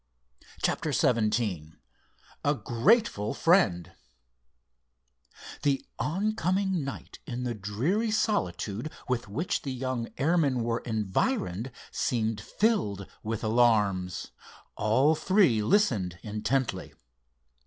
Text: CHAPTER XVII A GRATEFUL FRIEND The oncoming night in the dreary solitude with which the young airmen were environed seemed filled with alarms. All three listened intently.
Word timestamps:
CHAPTER 0.63 0.91
XVII 0.91 1.73
A 2.43 2.55
GRATEFUL 2.55 3.35
FRIEND 3.35 3.91
The 5.61 5.85
oncoming 5.99 6.83
night 6.83 7.19
in 7.27 7.43
the 7.43 7.53
dreary 7.53 8.09
solitude 8.09 8.89
with 9.07 9.27
which 9.27 9.61
the 9.61 9.71
young 9.71 10.09
airmen 10.17 10.63
were 10.63 10.79
environed 10.79 11.71
seemed 11.91 12.41
filled 12.41 13.05
with 13.21 13.43
alarms. 13.43 14.31
All 14.75 15.13
three 15.13 15.61
listened 15.61 16.17
intently. 16.23 16.95